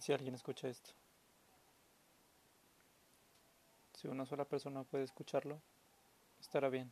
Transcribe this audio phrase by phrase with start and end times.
[0.00, 0.92] Si alguien escucha esto.
[3.92, 5.60] Si una sola persona puede escucharlo,
[6.40, 6.90] estará bien.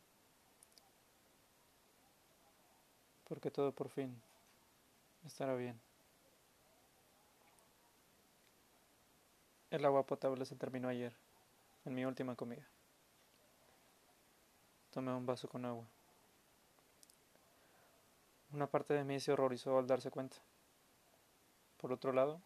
[3.24, 4.20] Porque todo por fin
[5.24, 5.80] estará bien.
[9.70, 11.16] El agua potable se terminó ayer,
[11.86, 12.68] en mi última comida.
[14.90, 15.86] Tomé un vaso con agua.
[18.52, 20.36] Una parte de mí se horrorizó al darse cuenta.
[21.78, 22.42] Por otro lado,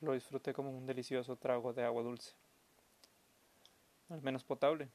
[0.00, 2.32] lo disfruté como un delicioso trago de agua dulce.
[4.08, 4.88] Al menos potable.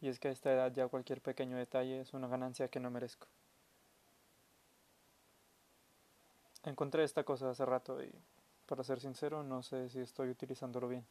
[0.00, 2.90] Y es que a esta edad ya cualquier pequeño detalle es una ganancia que no
[2.90, 3.28] merezco.
[6.64, 8.12] Encontré esta cosa hace rato y,
[8.66, 11.04] para ser sincero, no sé si estoy utilizándolo bien.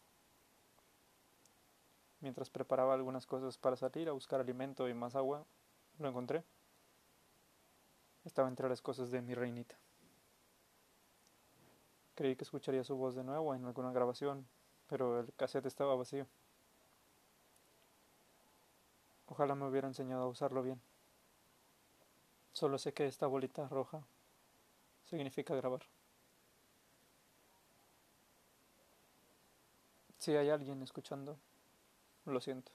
[2.22, 5.46] Mientras preparaba algunas cosas para salir a buscar alimento y más agua,
[5.98, 6.44] lo encontré.
[8.24, 9.81] Estaba entre las cosas de mi reinita.
[12.16, 14.48] Creí que escucharía su voz de nuevo en alguna grabación,
[14.88, 16.28] pero el cassette estaba vacío.
[19.28, 20.82] Ojalá me hubiera enseñado a usarlo bien.
[22.52, 24.04] Solo sé que esta bolita roja
[25.06, 25.82] significa grabar.
[30.18, 31.40] Si hay alguien escuchando,
[32.26, 32.72] lo siento.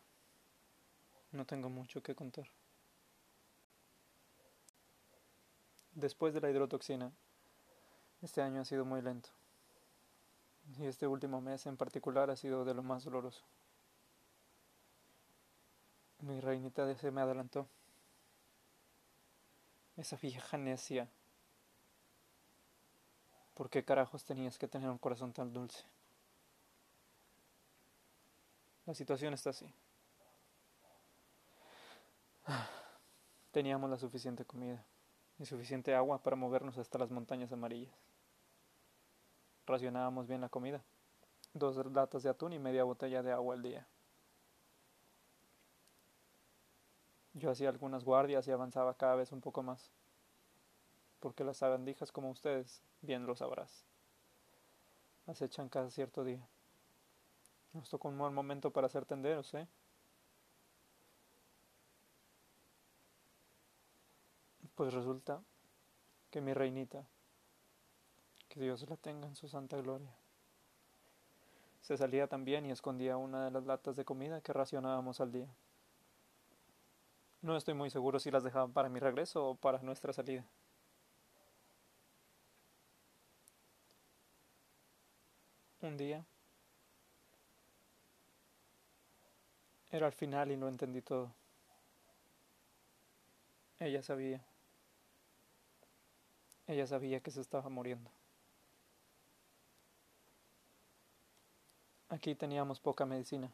[1.31, 2.49] No tengo mucho que contar.
[5.93, 7.13] Después de la hidrotoxina,
[8.23, 9.29] este año ha sido muy lento.
[10.79, 13.45] Y este último mes en particular ha sido de lo más doloroso.
[16.21, 17.69] Mi reinita se me adelantó.
[19.97, 21.09] Esa vieja necia.
[23.55, 25.85] ¿Por qué carajos tenías que tener un corazón tan dulce?
[28.87, 29.73] La situación está así.
[33.53, 34.85] Teníamos la suficiente comida
[35.39, 37.95] y suficiente agua para movernos hasta las montañas amarillas.
[39.67, 40.83] Racionábamos bien la comida,
[41.53, 43.87] dos latas de atún y media botella de agua al día.
[47.35, 49.91] Yo hacía algunas guardias y avanzaba cada vez un poco más,
[51.21, 53.85] porque las sabandijas como ustedes bien lo sabrás.
[55.27, 56.47] Acechan cada cierto día.
[57.75, 59.69] Nos tocó un buen momento para hacer tenderos, ¿eh?
[64.77, 65.43] Pues resulta
[66.31, 67.05] que mi reinita,
[68.49, 70.15] que Dios la tenga en su santa gloria,
[71.81, 75.49] se salía también y escondía una de las latas de comida que racionábamos al día.
[77.43, 80.45] No estoy muy seguro si las dejaban para mi regreso o para nuestra salida.
[85.81, 86.25] Un día
[89.91, 91.33] Era al final y lo entendí todo.
[93.79, 94.45] Ella sabía.
[96.67, 98.11] Ella sabía que se estaba muriendo.
[102.09, 103.53] Aquí teníamos poca medicina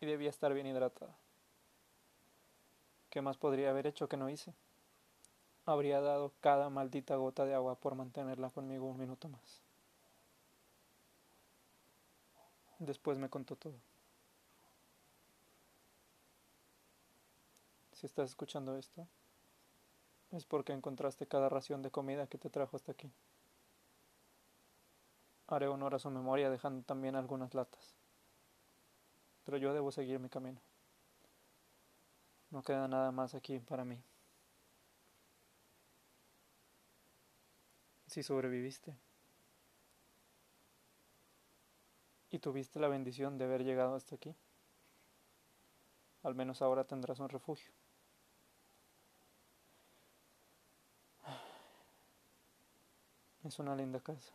[0.00, 1.16] y debía estar bien hidratada.
[3.10, 4.54] ¿Qué más podría haber hecho que no hice?
[5.66, 9.62] Habría dado cada maldita gota de agua por mantenerla conmigo un minuto más.
[12.78, 13.78] Después me contó todo.
[17.92, 19.06] Si estás escuchando esto,
[20.36, 23.10] es porque encontraste cada ración de comida que te trajo hasta aquí.
[25.46, 27.94] Haré honor a su memoria dejando también algunas latas.
[29.44, 30.60] Pero yo debo seguir mi camino.
[32.50, 34.02] No queda nada más aquí para mí.
[38.06, 38.96] Si sobreviviste
[42.30, 44.34] y tuviste la bendición de haber llegado hasta aquí,
[46.22, 47.72] al menos ahora tendrás un refugio.
[53.44, 54.32] Es una linda casa.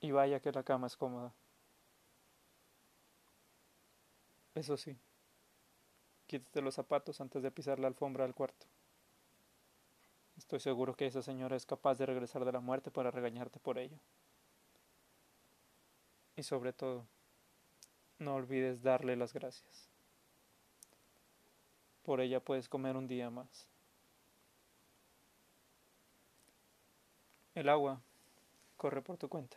[0.00, 1.32] Y vaya que la cama es cómoda.
[4.54, 4.96] Eso sí,
[6.28, 8.66] quítate los zapatos antes de pisar la alfombra del cuarto.
[10.36, 13.78] Estoy seguro que esa señora es capaz de regresar de la muerte para regañarte por
[13.78, 13.98] ello.
[16.36, 17.06] Y sobre todo,
[18.18, 19.88] no olvides darle las gracias.
[22.04, 23.73] Por ella puedes comer un día más.
[27.54, 28.02] El agua
[28.76, 29.56] corre por tu cuenta.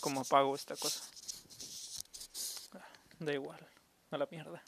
[0.00, 1.02] ¿Cómo apago esta cosa?
[2.74, 2.86] Ah,
[3.18, 3.66] da igual,
[4.10, 4.62] a la mierda.